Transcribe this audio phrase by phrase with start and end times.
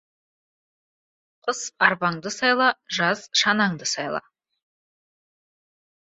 [1.47, 2.69] Қыс арбаңды сайла,
[2.99, 4.23] жаз шанаңды сайла.